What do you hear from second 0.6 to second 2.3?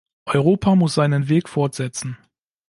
muss seinen Weg fortsetzen.